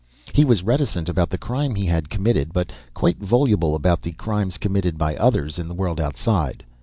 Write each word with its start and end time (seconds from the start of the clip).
He 0.33 0.45
was 0.45 0.63
reticent 0.63 1.07
about 1.09 1.29
the 1.29 1.37
crime 1.37 1.75
he 1.75 1.85
had 1.85 2.09
committed, 2.09 2.53
but 2.53 2.71
quite 2.95 3.19
voluble 3.19 3.75
about 3.75 4.01
the 4.01 4.13
crimes 4.13 4.57
committed 4.57 4.97
by 4.97 5.15
others 5.15 5.59
in 5.59 5.67
the 5.67 5.75
world 5.75 5.99
outside. 6.01 6.63